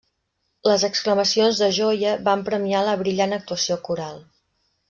[0.67, 4.19] Les exclamacions de joia van premiar la brillant actuació coral.